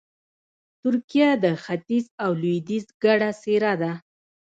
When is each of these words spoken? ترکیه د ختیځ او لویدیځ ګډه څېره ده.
ترکیه 0.81 1.29
د 1.43 1.45
ختیځ 1.63 2.05
او 2.23 2.31
لویدیځ 2.41 2.85
ګډه 3.03 3.29
څېره 3.41 3.73
ده. 3.81 3.91